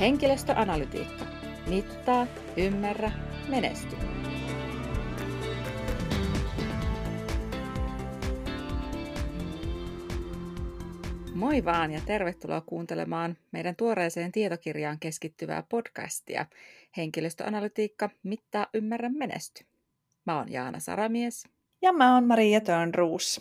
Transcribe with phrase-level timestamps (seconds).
[0.00, 1.24] Henkilöstöanalytiikka.
[1.66, 3.12] Mittaa, ymmärrä,
[3.48, 3.96] menesty.
[11.34, 16.46] Moi vaan ja tervetuloa kuuntelemaan meidän tuoreeseen tietokirjaan keskittyvää podcastia
[16.96, 19.64] Henkilöstöanalytiikka, mittaa, ymmärrä, menesty.
[20.26, 21.44] Mä oon Jaana Saramies.
[21.82, 23.40] Ja mä oon Maria Törnruus.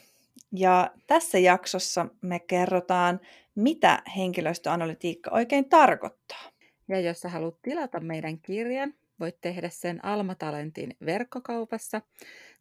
[0.52, 3.20] Ja tässä jaksossa me kerrotaan,
[3.56, 6.52] mitä henkilöstöanalytiikka oikein tarkoittaa.
[6.88, 12.02] Ja jos sä haluat tilata meidän kirjan, voit tehdä sen Alma Talentin verkkokaupassa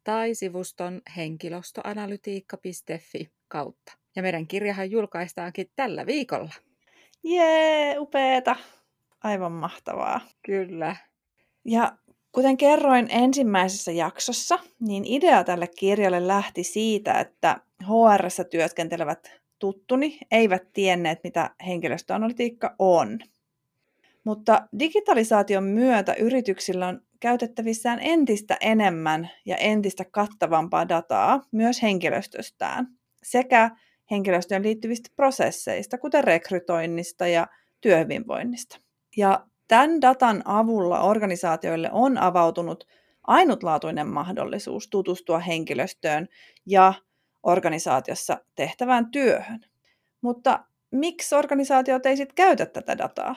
[0.03, 3.97] tai sivuston henkilöstöanalytiikka.fi kautta.
[4.15, 6.53] Ja meidän kirjahan julkaistaankin tällä viikolla.
[7.23, 8.55] Jee, upeeta.
[9.23, 10.21] Aivan mahtavaa.
[10.45, 10.95] Kyllä.
[11.65, 11.97] Ja
[12.31, 20.73] kuten kerroin ensimmäisessä jaksossa, niin idea tälle kirjalle lähti siitä, että hr työskentelevät tuttuni eivät
[20.73, 23.19] tienneet, mitä henkilöstöanalytiikka on.
[24.23, 32.87] Mutta digitalisaation myötä yrityksillä on käytettävissään entistä enemmän ja entistä kattavampaa dataa myös henkilöstöstään
[33.23, 33.71] sekä
[34.11, 37.47] henkilöstöön liittyvistä prosesseista, kuten rekrytoinnista ja
[37.81, 38.79] työhyvinvoinnista.
[39.17, 42.87] Ja tämän datan avulla organisaatioille on avautunut
[43.27, 46.27] ainutlaatuinen mahdollisuus tutustua henkilöstöön
[46.65, 46.93] ja
[47.45, 49.65] organisaatiossa tehtävään työhön.
[50.21, 53.35] Mutta miksi organisaatiot ei sitten käytä tätä dataa?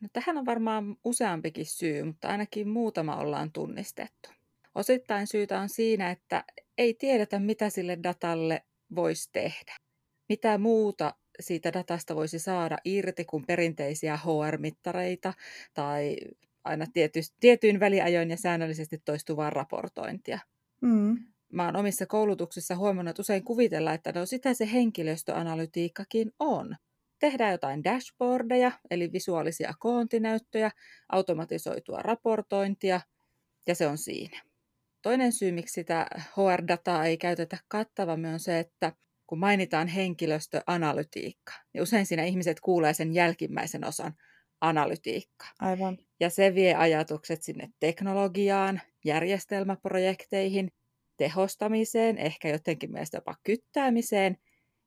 [0.00, 4.30] No, tähän on varmaan useampikin syy, mutta ainakin muutama ollaan tunnistettu.
[4.74, 6.44] Osittain syytä on siinä, että
[6.78, 8.64] ei tiedetä, mitä sille datalle
[8.94, 9.76] voisi tehdä.
[10.28, 15.32] Mitä muuta siitä datasta voisi saada irti kuin perinteisiä HR-mittareita
[15.74, 16.16] tai
[16.64, 20.38] aina tiety, tietyin väliajoin ja säännöllisesti toistuvaa raportointia.
[20.80, 21.33] Mm.
[21.54, 26.76] Mä oon omissa koulutuksissa huomannut, että usein kuvitellaan, että no sitä se henkilöstöanalytiikkakin on.
[27.18, 30.70] Tehdään jotain dashboardeja, eli visuaalisia koontinäyttöjä,
[31.08, 33.00] automatisoitua raportointia,
[33.66, 34.42] ja se on siinä.
[35.02, 38.92] Toinen syy, miksi sitä HR-dataa ei käytetä kattavammin, on se, että
[39.26, 44.14] kun mainitaan henkilöstöanalytiikka, niin usein siinä ihmiset kuulee sen jälkimmäisen osan
[44.60, 45.46] analytiikka.
[45.60, 45.98] Aivan.
[46.20, 50.70] Ja se vie ajatukset sinne teknologiaan, järjestelmäprojekteihin,
[51.16, 54.36] tehostamiseen, ehkä jotenkin mielestä jopa kyttäämiseen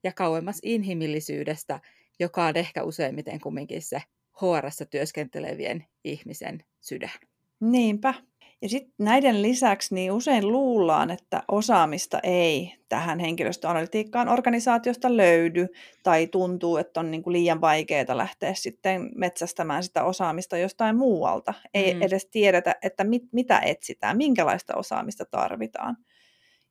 [0.03, 1.79] ja kauemmas inhimillisyydestä,
[2.19, 4.01] joka on ehkä useimmiten kumminkin se
[4.41, 7.11] hr työskentelevien ihmisen sydän.
[7.59, 8.13] Niinpä.
[8.61, 15.67] Ja sitten näiden lisäksi niin usein luullaan, että osaamista ei tähän henkilöstöanalytiikkaan organisaatiosta löydy
[16.03, 21.53] tai tuntuu, että on niin kuin liian vaikeaa lähteä sitten metsästämään sitä osaamista jostain muualta.
[21.73, 22.01] Ei mm.
[22.01, 25.97] edes tiedetä, että mit, mitä etsitään, minkälaista osaamista tarvitaan.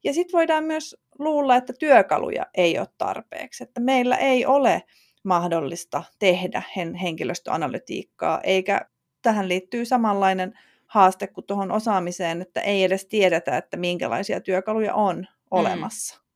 [0.07, 4.83] Ja sitten voidaan myös luulla, että työkaluja ei ole tarpeeksi, että meillä ei ole
[5.23, 6.63] mahdollista tehdä
[7.03, 8.87] henkilöstöanalytiikkaa, eikä
[9.23, 15.17] tähän liittyy samanlainen haaste kuin tuohon osaamiseen, että ei edes tiedetä, että minkälaisia työkaluja on
[15.17, 15.27] mm.
[15.51, 16.17] olemassa.
[16.17, 16.27] Mm.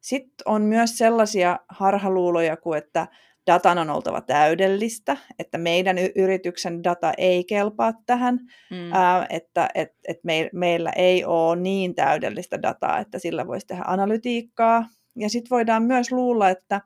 [0.00, 3.06] Sitten on myös sellaisia harhaluuloja kuin, että
[3.46, 8.38] datan on oltava täydellistä, että meidän yrityksen data ei kelpaa tähän,
[8.70, 8.92] mm.
[8.92, 13.82] ää, että et, et me, meillä ei ole niin täydellistä dataa, että sillä voisi tehdä
[13.86, 14.86] analytiikkaa.
[15.16, 16.80] Ja sitten voidaan myös luulla, että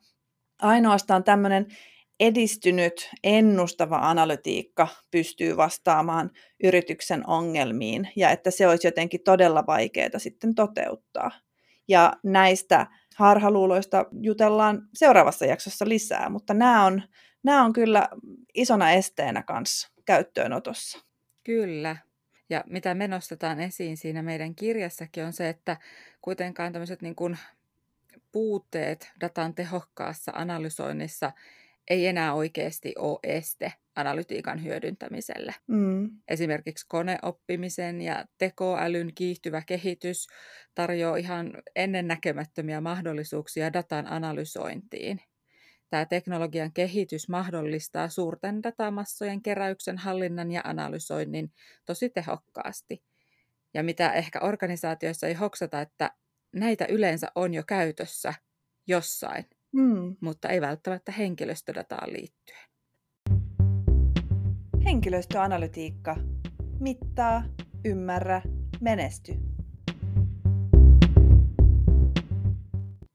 [0.62, 1.66] ainoastaan tämmöinen
[2.20, 6.30] edistynyt ennustava analytiikka pystyy vastaamaan
[6.64, 11.30] yrityksen ongelmiin ja että se olisi jotenkin todella vaikeaa sitten toteuttaa.
[11.88, 12.86] Ja näistä
[13.16, 17.02] harhaluuloista jutellaan seuraavassa jaksossa lisää, mutta nämä on,
[17.42, 18.08] nämä on kyllä
[18.54, 20.98] isona esteenä kanssa käyttöönotossa.
[21.44, 21.96] Kyllä.
[22.50, 25.76] Ja mitä me nostetaan esiin siinä meidän kirjassakin on se, että
[26.20, 27.38] kuitenkaan tämmöiset niin kuin
[28.32, 31.32] puutteet datan tehokkaassa analysoinnissa
[31.90, 35.54] ei enää oikeasti ole este analytiikan hyödyntämiselle.
[35.66, 36.10] Mm.
[36.28, 40.26] Esimerkiksi koneoppimisen ja tekoälyn kiihtyvä kehitys
[40.74, 45.20] tarjoaa ihan ennennäkemättömiä mahdollisuuksia datan analysointiin.
[45.90, 51.52] Tämä teknologian kehitys mahdollistaa suurten datamassojen keräyksen, hallinnan ja analysoinnin
[51.84, 53.02] tosi tehokkaasti.
[53.74, 56.10] Ja mitä ehkä organisaatioissa ei hoksata, että
[56.54, 58.34] näitä yleensä on jo käytössä
[58.86, 59.44] jossain,
[59.76, 60.16] mm.
[60.20, 62.58] mutta ei välttämättä henkilöstödataan liittyen.
[64.84, 66.16] Henkilöstöanalytiikka.
[66.80, 67.44] Mittaa,
[67.84, 68.42] ymmärrä,
[68.80, 69.32] menesty.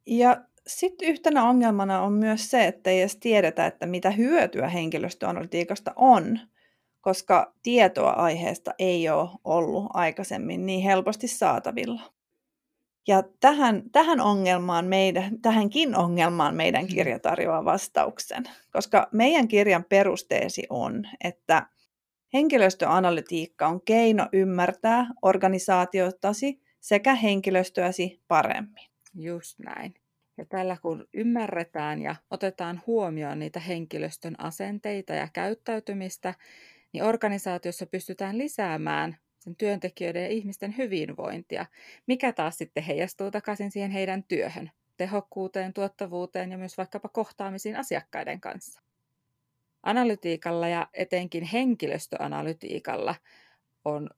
[0.07, 5.93] Ja sitten yhtenä ongelmana on myös se, että ei edes tiedetä, että mitä hyötyä henkilöstöanalytiikasta
[5.95, 6.39] on,
[7.01, 12.20] koska tietoa aiheesta ei ole ollut aikaisemmin niin helposti saatavilla.
[13.07, 16.95] Ja tähän, tähän ongelmaan meidän, tähänkin ongelmaan meidän mm-hmm.
[16.95, 21.67] kirja tarjoaa vastauksen, koska meidän kirjan perusteesi on, että
[22.33, 28.87] henkilöstöanalytiikka on keino ymmärtää organisaatiotasi sekä henkilöstöäsi paremmin.
[29.15, 29.93] Just näin.
[30.37, 36.33] Ja tällä kun ymmärretään ja otetaan huomioon niitä henkilöstön asenteita ja käyttäytymistä,
[36.93, 41.65] niin organisaatiossa pystytään lisäämään sen työntekijöiden ja ihmisten hyvinvointia,
[42.07, 48.41] mikä taas sitten heijastuu takaisin siihen heidän työhön, tehokkuuteen, tuottavuuteen ja myös vaikkapa kohtaamisiin asiakkaiden
[48.41, 48.81] kanssa.
[49.83, 53.15] Analytiikalla ja etenkin henkilöstöanalytiikalla
[53.85, 54.09] on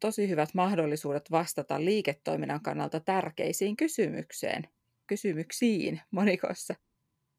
[0.00, 4.68] tosi hyvät mahdollisuudet vastata liiketoiminnan kannalta tärkeisiin kysymykseen,
[5.06, 6.74] kysymyksiin monikossa.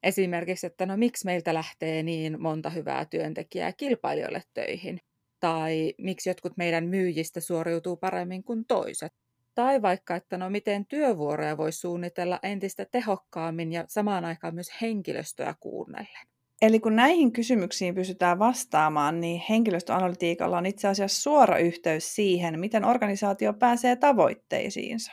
[0.04, 5.02] Esimerkiksi, että no miksi meiltä lähtee niin monta hyvää työntekijää kilpailijoille töihin?
[5.40, 9.14] Tai miksi jotkut meidän myyjistä suoriutuu paremmin kuin toiset?
[9.56, 15.56] Tai vaikka, että no miten työvuoroja voisi suunnitella entistä tehokkaammin ja samaan aikaan myös henkilöstöä
[15.60, 16.28] kuunnellen.
[16.62, 22.86] Eli kun näihin kysymyksiin pystytään vastaamaan, niin henkilöstöanalytiikalla on itse asiassa suora yhteys siihen, miten
[22.86, 25.12] organisaatio pääsee tavoitteisiinsa.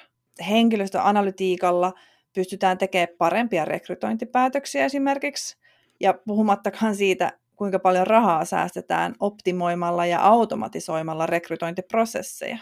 [0.49, 1.93] Henkilöstöanalytiikalla
[2.35, 5.57] pystytään tekemään parempia rekrytointipäätöksiä esimerkiksi,
[6.01, 12.59] ja puhumattakaan siitä, kuinka paljon rahaa säästetään optimoimalla ja automatisoimalla rekrytointiprosesseja.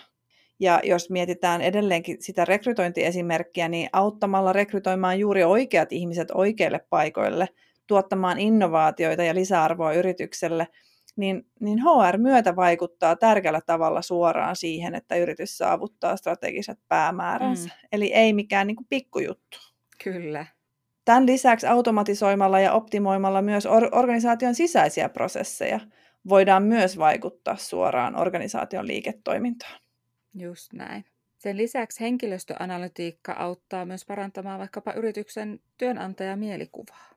[0.61, 7.49] Ja jos mietitään edelleenkin sitä rekrytointiesimerkkiä, niin auttamalla rekrytoimaan juuri oikeat ihmiset oikeille paikoille,
[7.87, 10.69] tuottamaan innovaatioita ja lisäarvoa yritykselle,
[11.17, 17.69] niin, niin HR myötä vaikuttaa tärkeällä tavalla suoraan siihen, että yritys saavuttaa strategiset päämääränsä.
[17.69, 17.89] Mm.
[17.93, 19.59] Eli ei mikään niin kuin pikkujuttu.
[20.05, 20.47] Kyllä.
[21.05, 25.81] Tämän lisäksi automatisoimalla ja optimoimalla myös organisaation sisäisiä prosesseja
[26.29, 29.81] voidaan myös vaikuttaa suoraan organisaation liiketoimintaan.
[30.35, 31.05] Just näin.
[31.39, 37.11] Sen lisäksi henkilöstöanalytiikka auttaa myös parantamaan vaikkapa yrityksen työnantajamielikuvaa.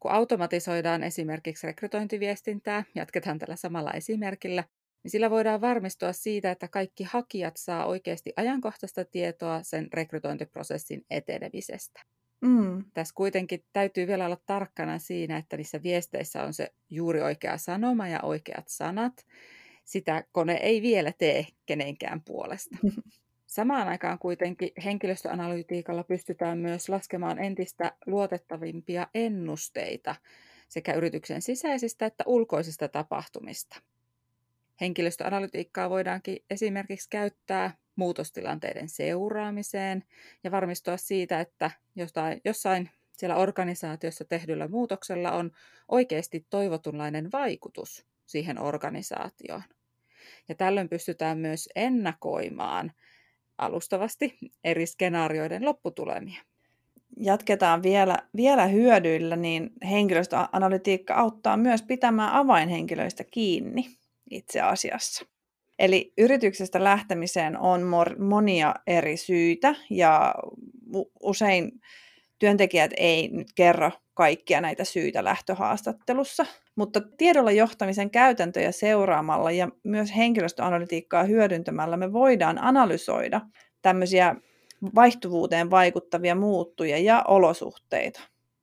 [0.00, 4.64] Kun automatisoidaan esimerkiksi rekrytointiviestintää, jatketaan tällä samalla esimerkillä,
[5.02, 12.00] niin sillä voidaan varmistua siitä, että kaikki hakijat saa oikeasti ajankohtaista tietoa sen rekrytointiprosessin etenemisestä.
[12.40, 12.84] Mm.
[12.94, 18.08] Tässä kuitenkin täytyy vielä olla tarkkana siinä, että niissä viesteissä on se juuri oikea sanoma
[18.08, 19.26] ja oikeat sanat.
[19.84, 22.78] Sitä kone ei vielä tee kenenkään puolesta.
[23.46, 30.14] Samaan aikaan kuitenkin henkilöstöanalytiikalla pystytään myös laskemaan entistä luotettavimpia ennusteita
[30.68, 33.80] sekä yrityksen sisäisistä että ulkoisista tapahtumista.
[34.80, 40.04] Henkilöstöanalytiikkaa voidaankin esimerkiksi käyttää muutostilanteiden seuraamiseen
[40.44, 45.50] ja varmistua siitä, että jostain, jossain siellä organisaatiossa tehdyllä muutoksella on
[45.88, 49.62] oikeasti toivotunlainen vaikutus siihen organisaatioon.
[50.48, 52.92] Ja tällöin pystytään myös ennakoimaan
[53.58, 56.42] alustavasti eri skenaarioiden lopputulemia.
[57.16, 63.86] Jatketaan vielä, vielä hyödyillä, niin henkilöstöanalytiikka auttaa myös pitämään avainhenkilöistä kiinni
[64.30, 65.26] itse asiassa.
[65.78, 67.82] Eli yrityksestä lähtemiseen on
[68.18, 70.34] monia eri syitä ja
[71.22, 71.80] usein
[72.38, 80.16] työntekijät ei nyt kerro kaikkia näitä syitä lähtöhaastattelussa, mutta tiedolla johtamisen käytäntöjä seuraamalla ja myös
[80.16, 83.40] henkilöstöanalytiikkaa hyödyntämällä me voidaan analysoida
[83.82, 84.36] tämmöisiä
[84.94, 88.20] vaihtuvuuteen vaikuttavia muuttuja ja olosuhteita.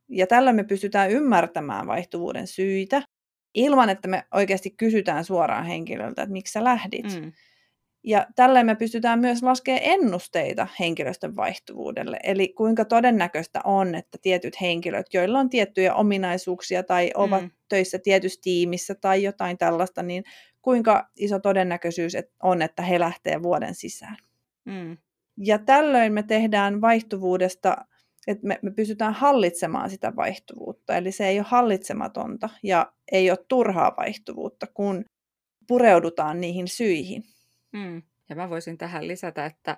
[0.09, 3.01] Ja tällä me pystytään ymmärtämään vaihtuvuuden syitä
[3.53, 7.21] ilman, että me oikeasti kysytään suoraan henkilöltä, että miksi sä lähdit.
[7.21, 7.31] Mm.
[8.03, 12.19] Ja tällä me pystytään myös laskemaan ennusteita henkilöstön vaihtuvuudelle.
[12.23, 17.51] Eli kuinka todennäköistä on, että tietyt henkilöt, joilla on tiettyjä ominaisuuksia tai ovat mm.
[17.69, 20.23] töissä tietyssä tiimissä tai jotain tällaista, niin
[20.61, 24.17] kuinka iso todennäköisyys on, että he lähtee vuoden sisään.
[24.65, 24.97] Mm.
[25.37, 27.77] Ja tällöin me tehdään vaihtuvuudesta
[28.27, 30.95] että me, me pystytään hallitsemaan sitä vaihtuvuutta.
[30.95, 35.05] Eli se ei ole hallitsematonta ja ei ole turhaa vaihtuvuutta, kun
[35.67, 37.23] pureudutaan niihin syihin.
[37.71, 38.01] Mm.
[38.29, 39.77] Ja mä voisin tähän lisätä, että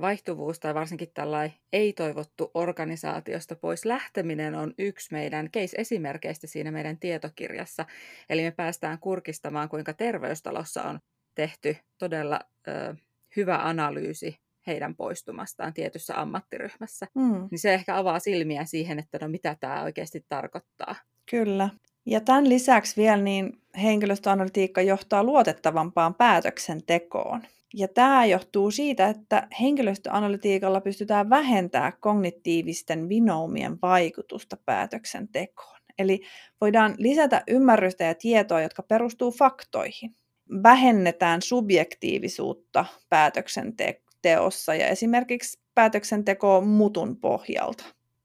[0.00, 7.86] vaihtuvuus tai varsinkin tällainen ei-toivottu organisaatiosta pois lähteminen on yksi meidän case-esimerkkeistä siinä meidän tietokirjassa.
[8.28, 10.98] Eli me päästään kurkistamaan, kuinka terveystalossa on
[11.34, 12.94] tehty todella ö,
[13.36, 17.06] hyvä analyysi heidän poistumastaan tietyssä ammattiryhmässä.
[17.14, 17.48] Mm.
[17.50, 20.94] Niin se ehkä avaa silmiä siihen, että no mitä tämä oikeasti tarkoittaa.
[21.30, 21.68] Kyllä.
[22.06, 27.42] Ja tämän lisäksi vielä niin henkilöstöanalytiikka johtaa luotettavampaan päätöksentekoon.
[27.74, 35.78] Ja tämä johtuu siitä, että henkilöstöanalytiikalla pystytään vähentämään kognitiivisten vinoumien vaikutusta päätöksentekoon.
[35.98, 36.20] Eli
[36.60, 40.14] voidaan lisätä ymmärrystä ja tietoa, jotka perustuu faktoihin.
[40.62, 47.84] Vähennetään subjektiivisuutta päätöksentekoon päätöksenteossa ja esimerkiksi päätöksenteko mutun pohjalta.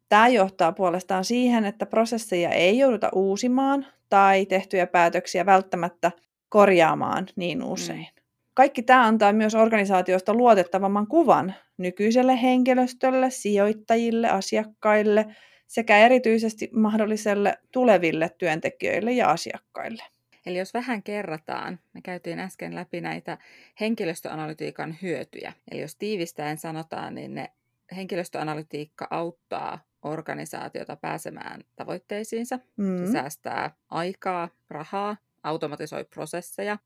[0.10, 6.12] Tämä johtaa puolestaan siihen, että prosesseja ei jouduta uusimaan tai tehtyjä päätöksiä välttämättä
[6.50, 7.72] korjaamaan niin mm.
[7.72, 8.08] usein.
[8.16, 8.24] Mm.
[8.54, 15.26] Kaikki tämä antaa myös organisaatiosta luotettavamman kuvan nykyiselle henkilöstölle, sijoittajille, asiakkaille
[15.68, 20.04] sekä erityisesti mahdolliselle tuleville työntekijöille ja asiakkaille.
[20.46, 23.38] Eli jos vähän kerrataan, me käytiin äsken läpi näitä
[23.80, 25.54] henkilöstöanalytiikan hyötyjä.
[25.72, 27.52] Eli jos tiivistäen sanotaan, niin ne
[27.96, 32.60] henkilöstöanalytiikka auttaa organisaatiota pääsemään tavoitteisiinsa.
[32.78, 33.06] Mm.
[33.06, 36.78] Se säästää aikaa, rahaa, automatisoi prosesseja,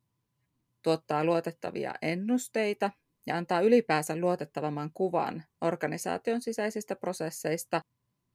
[0.81, 2.91] tuottaa luotettavia ennusteita
[3.25, 7.81] ja antaa ylipäänsä luotettavamman kuvan organisaation sisäisistä prosesseista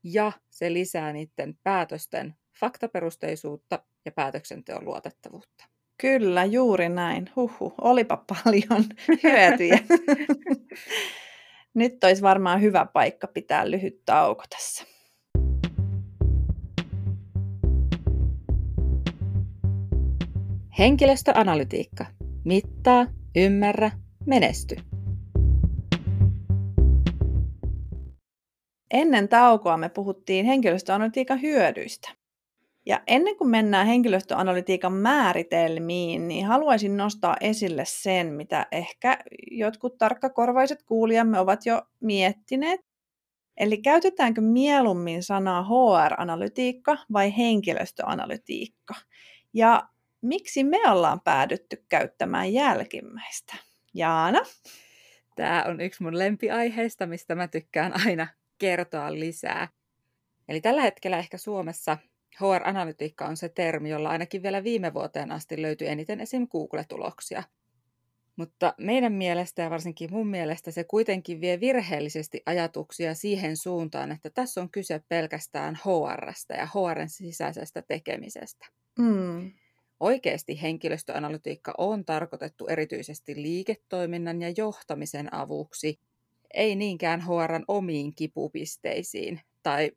[0.03, 5.65] ja se lisää niiden päätösten faktaperusteisuutta ja päätöksenteon luotettavuutta.
[6.01, 7.31] Kyllä, juuri näin.
[7.37, 8.85] Huhu, olipa paljon
[9.23, 9.79] hyötyjä.
[11.75, 14.85] Nyt olisi varmaan hyvä paikka pitää lyhyt tauko tässä.
[20.79, 22.07] Henkilöstöanalytiikka.
[22.45, 23.07] Mittaa,
[23.37, 23.91] ymmärrä,
[24.27, 24.77] menesty.
[28.91, 32.22] Ennen taukoa me puhuttiin henkilöstöanalytiikan hyödyistä.
[32.87, 39.19] Ja ennen kuin mennään henkilöstöanalytiikan määritelmiin, niin haluaisin nostaa esille sen, mitä ehkä
[39.51, 42.81] jotkut tarkkakorvaiset kuulijamme ovat jo miettineet.
[43.57, 48.95] Eli käytetäänkö mieluummin sanaa HR-analytiikka vai henkilöstöanalytiikka?
[49.55, 49.89] Ja
[50.21, 53.57] miksi me ollaan päädytty käyttämään jälkimmäistä?
[53.95, 54.41] Jaana?
[55.37, 58.27] Tämä on yksi mun lempiaiheista, mistä mä tykkään aina
[58.59, 59.69] kertoa lisää.
[60.49, 61.99] Eli tällä hetkellä ehkä Suomessa
[62.41, 66.49] HR-analytiikka on se termi, jolla ainakin vielä viime vuoteen asti löytyi eniten esim.
[66.49, 67.43] Google-tuloksia.
[68.37, 74.31] Mutta meidän mielestä ja varsinkin mun mielestä se kuitenkin vie virheellisesti ajatuksia siihen suuntaan, että
[74.31, 78.67] tässä on kyse pelkästään HRstä ja HRn sisäisestä tekemisestä.
[78.99, 79.53] Mm.
[80.01, 86.01] Oikeasti henkilöstöanalytiikka on tarkoitettu erityisesti liiketoiminnan ja johtamisen avuksi,
[86.55, 89.93] ei niinkään HRn omiin kipupisteisiin tai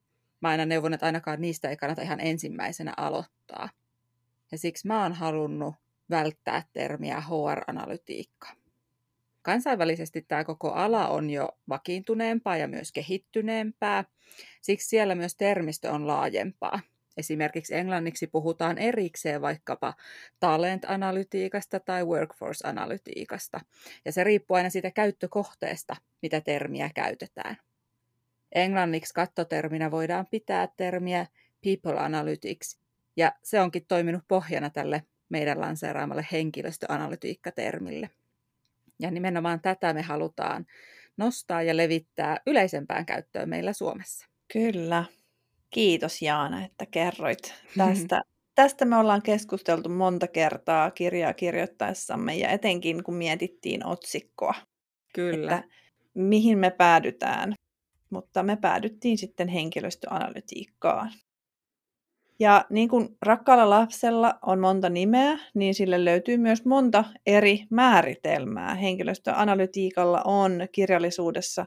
[0.46, 3.70] mä aina neuvon, että ainakaan niistä ei kannata ihan ensimmäisenä aloittaa.
[4.52, 5.76] Ja siksi mä oon halunnut
[6.10, 8.48] välttää termiä HR-analytiikka.
[9.42, 14.04] Kansainvälisesti tämä koko ala on jo vakiintuneempaa ja myös kehittyneempää,
[14.62, 16.80] siksi siellä myös termistö on laajempaa.
[17.18, 19.94] Esimerkiksi englanniksi puhutaan erikseen vaikkapa
[20.40, 23.60] talent-analytiikasta tai workforce-analytiikasta,
[24.06, 27.58] ja se riippuu aina siitä käyttökohteesta, mitä termiä käytetään.
[28.56, 31.26] Englanniksi kattoterminä voidaan pitää termiä
[31.64, 32.80] People Analytics,
[33.18, 38.10] ja se onkin toiminut pohjana tälle meidän lanseeraamalle henkilöstöanalytiikka-termille.
[39.00, 40.66] Ja nimenomaan tätä me halutaan
[41.18, 44.28] nostaa ja levittää yleisempään käyttöön meillä Suomessa.
[44.54, 45.04] Kyllä.
[45.70, 48.22] Kiitos Jaana, että kerroit tästä.
[48.56, 54.54] Tästä me ollaan keskusteltu monta kertaa kirjaa kirjoittaessamme ja etenkin kun mietittiin otsikkoa.
[55.14, 55.56] Kyllä.
[55.56, 55.70] Että
[56.14, 57.55] mihin me päädytään
[58.16, 61.12] mutta me päädyttiin sitten henkilöstöanalytiikkaan.
[62.40, 68.76] Ja niin kuin rakkaalla lapsella on monta nimeä, niin sille löytyy myös monta eri määritelmää.
[68.76, 71.66] Henkilöstöanalytiikalla on kirjallisuudessa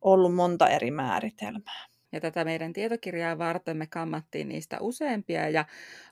[0.00, 1.86] ollut monta eri määritelmää.
[2.12, 5.64] Ja tätä meidän tietokirjaa varten me kammattiin niistä useampia ja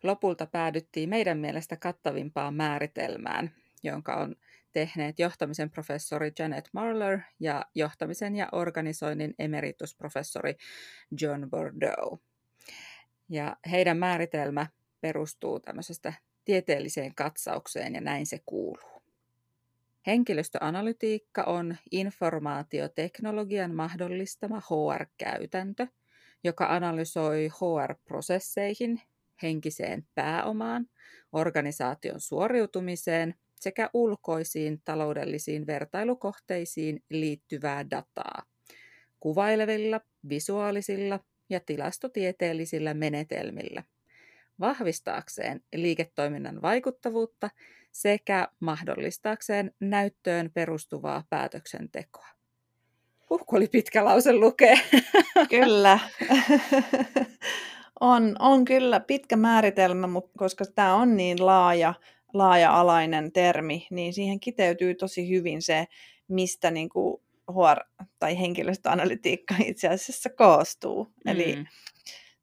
[0.02, 3.50] lopulta päädyttiin meidän mielestä kattavimpaan määritelmään,
[3.82, 4.36] jonka on
[4.74, 10.54] tehneet johtamisen professori Janet Marler ja johtamisen ja organisoinnin emeritusprofessori
[11.20, 12.22] John Bordeaux.
[13.28, 14.66] Ja heidän määritelmä
[15.00, 16.12] perustuu tämmöisestä
[16.44, 19.02] tieteelliseen katsaukseen ja näin se kuuluu.
[20.06, 25.86] Henkilöstöanalytiikka on informaatioteknologian mahdollistama HR-käytäntö,
[26.44, 29.00] joka analysoi HR-prosesseihin,
[29.42, 30.86] henkiseen pääomaan,
[31.32, 33.34] organisaation suoriutumiseen
[33.64, 38.42] sekä ulkoisiin taloudellisiin vertailukohteisiin liittyvää dataa
[39.20, 43.82] kuvailevilla, visuaalisilla ja tilastotieteellisillä menetelmillä
[44.60, 47.50] vahvistaakseen liiketoiminnan vaikuttavuutta
[47.92, 52.28] sekä mahdollistaakseen näyttöön perustuvaa päätöksentekoa.
[53.30, 54.80] Uh, oli pitkä lause lukee.
[55.50, 55.98] Kyllä.
[58.00, 61.94] on, on kyllä pitkä määritelmä, mutta koska tämä on niin laaja,
[62.34, 65.86] laaja-alainen termi, niin siihen kiteytyy tosi hyvin se,
[66.28, 71.04] mistä niin kuin HR tai henkilöstöanalytiikka itse asiassa koostuu.
[71.04, 71.32] Mm.
[71.32, 71.64] Eli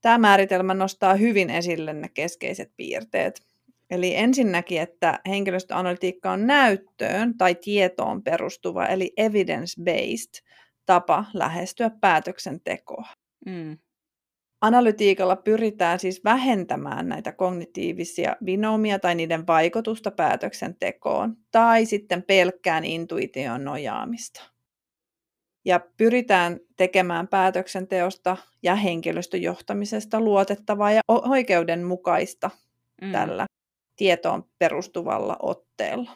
[0.02, 3.42] tämä määritelmä nostaa hyvin esille ne keskeiset piirteet.
[3.90, 10.44] Eli ensinnäkin, että henkilöstöanalytiikka on näyttöön tai tietoon perustuva, eli evidence-based
[10.86, 13.08] tapa lähestyä päätöksentekoa.
[13.46, 13.78] Mm.
[14.62, 23.64] Analytiikalla pyritään siis vähentämään näitä kognitiivisia binoomia tai niiden vaikutusta päätöksentekoon, tai sitten pelkkään intuition
[23.64, 24.44] nojaamista.
[25.66, 32.50] Ja pyritään tekemään päätöksenteosta ja henkilöstöjohtamisesta luotettavaa ja oikeudenmukaista
[33.02, 33.12] mm.
[33.12, 33.46] tällä
[33.96, 36.12] tietoon perustuvalla otteella.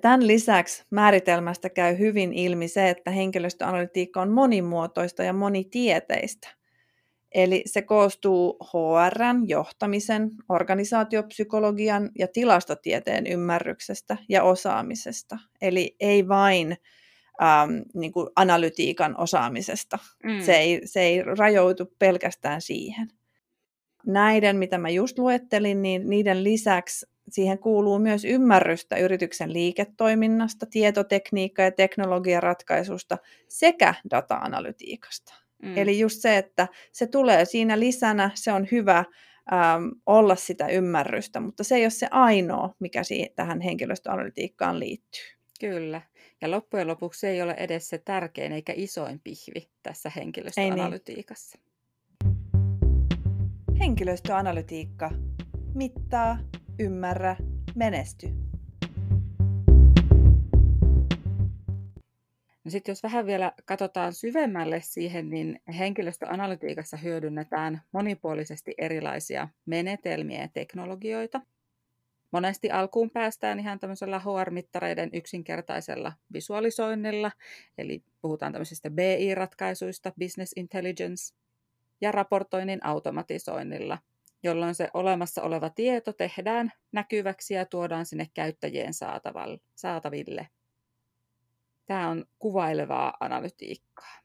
[0.00, 6.57] Tämän lisäksi määritelmästä käy hyvin ilmi se, että henkilöstöanalytiikka on monimuotoista ja monitieteistä.
[7.34, 15.38] Eli se koostuu HRn, johtamisen, organisaatiopsykologian ja tilastotieteen ymmärryksestä ja osaamisesta.
[15.60, 16.76] Eli ei vain
[17.42, 19.98] ähm, niin kuin analytiikan osaamisesta.
[20.24, 20.40] Mm.
[20.40, 23.08] Se, ei, se ei rajoitu pelkästään siihen.
[24.06, 31.62] Näiden, mitä mä just luettelin, niin niiden lisäksi siihen kuuluu myös ymmärrystä yrityksen liiketoiminnasta, tietotekniikka-
[31.62, 33.18] ja teknologiaratkaisusta
[33.48, 35.47] sekä data-analytiikasta.
[35.62, 35.78] Mm.
[35.78, 41.40] Eli just se, että se tulee siinä lisänä, se on hyvä äm, olla sitä ymmärrystä,
[41.40, 45.22] mutta se ei ole se ainoa, mikä siihen, tähän henkilöstöanalytiikkaan liittyy.
[45.60, 46.02] Kyllä.
[46.40, 50.14] Ja loppujen lopuksi se ei ole edes se tärkein eikä isoin pihvi tässä niin.
[50.14, 51.58] henkilöstöanalytiikassa.
[51.58, 51.68] Niin.
[53.78, 55.10] Henkilöstöanalytiikka.
[55.74, 56.38] Mittaa,
[56.78, 57.36] ymmärrä,
[57.74, 58.28] menesty.
[62.68, 70.48] No sitten jos vähän vielä katsotaan syvemmälle siihen, niin henkilöstöanalytiikassa hyödynnetään monipuolisesti erilaisia menetelmiä ja
[70.48, 71.40] teknologioita.
[72.30, 77.32] Monesti alkuun päästään ihan tämmöisellä HR-mittareiden yksinkertaisella visualisoinnilla,
[77.78, 81.34] eli puhutaan tämmöisistä BI-ratkaisuista, business intelligence,
[82.00, 83.98] ja raportoinnin automatisoinnilla,
[84.42, 88.92] jolloin se olemassa oleva tieto tehdään näkyväksi ja tuodaan sinne käyttäjien
[89.74, 90.48] saataville.
[91.88, 94.18] Tämä on kuvailevaa analytiikkaa.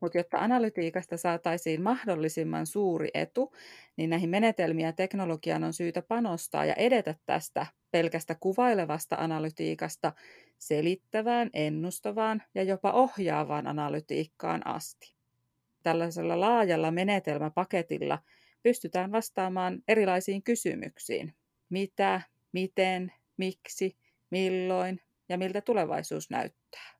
[0.00, 3.52] Mutta jotta analytiikasta saataisiin mahdollisimman suuri etu,
[3.96, 10.12] niin näihin menetelmiä ja teknologiaan on syytä panostaa ja edetä tästä pelkästä kuvailevasta analytiikasta
[10.58, 15.14] selittävään, ennustavaan ja jopa ohjaavaan analytiikkaan asti.
[15.82, 18.18] Tällaisella laajalla menetelmäpaketilla
[18.62, 21.34] pystytään vastaamaan erilaisiin kysymyksiin.
[21.70, 22.20] Mitä,
[22.52, 23.96] miten, miksi,
[24.30, 26.92] milloin ja miltä tulevaisuus näyttää.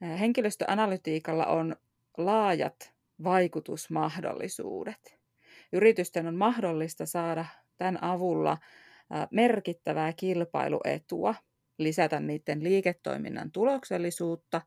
[0.00, 1.76] Henkilöstöanalytiikalla on
[2.16, 2.92] laajat
[3.24, 5.18] vaikutusmahdollisuudet.
[5.72, 7.44] Yritysten on mahdollista saada
[7.76, 8.58] tämän avulla
[9.30, 11.34] merkittävää kilpailuetua,
[11.78, 14.62] lisätä niiden liiketoiminnan tuloksellisuutta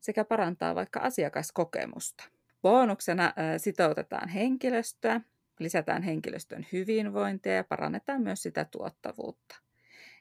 [0.00, 2.24] sekä parantaa vaikka asiakaskokemusta.
[2.62, 5.20] Bonuksena sitoutetaan henkilöstöä,
[5.58, 9.63] lisätään henkilöstön hyvinvointia ja parannetaan myös sitä tuottavuutta.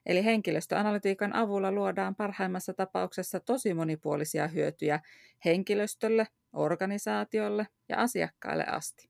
[0.06, 5.00] Eli henkilöstöanalytiikan avulla luodaan parhaimmassa tapauksessa tosi monipuolisia hyötyjä
[5.46, 9.10] henkilöstölle, organisaatiolle ja asiakkaille asti.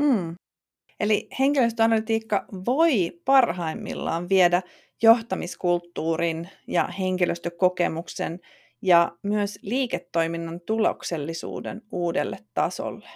[0.00, 0.34] Hmm.
[1.00, 4.62] Eli henkilöstöanalytiikka voi parhaimmillaan viedä
[5.02, 8.40] johtamiskulttuurin ja henkilöstökokemuksen
[8.82, 13.08] ja myös liiketoiminnan tuloksellisuuden uudelle tasolle.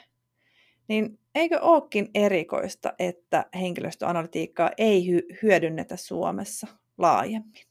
[0.88, 6.66] Niin eikö olekin erikoista, että henkilöstöanalytiikkaa ei hy- hyödynnetä Suomessa
[6.98, 7.66] laajemmin?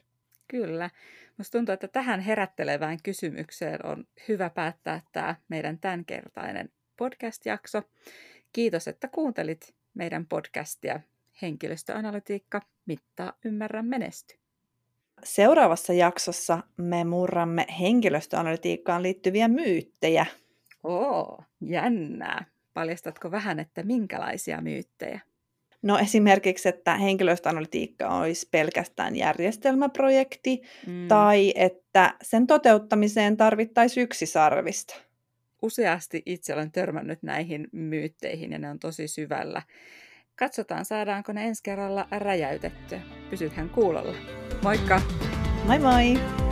[0.47, 0.89] Kyllä.
[1.37, 7.81] Minusta tuntuu, että tähän herättelevään kysymykseen on hyvä päättää tämä meidän tämänkertainen podcast-jakso.
[8.53, 10.99] Kiitos, että kuuntelit meidän podcastia
[11.41, 14.35] Henkilöstöanalytiikka mittaa, ymmärrä, menesty.
[15.23, 20.25] Seuraavassa jaksossa me murramme henkilöstöanalytiikkaan liittyviä myyttejä.
[20.83, 22.45] Oo, jännää.
[22.77, 25.19] Paljastatko vähän, että minkälaisia myyttejä?
[25.81, 31.07] No esimerkiksi, että henkilöstöanalytiikka olisi pelkästään järjestelmäprojekti mm.
[31.07, 34.95] tai että sen toteuttamiseen tarvittaisiin yksi sarvista.
[35.61, 39.61] Useasti itse olen törmännyt näihin myytteihin ja ne on tosi syvällä.
[40.35, 43.01] Katsotaan, saadaanko ne ensi kerralla räjäytettyä.
[43.29, 44.15] Pysythän kuulolla.
[44.63, 45.01] Moikka!
[45.65, 46.46] Moi moi!